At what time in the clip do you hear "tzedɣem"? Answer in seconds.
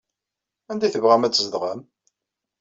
1.33-1.81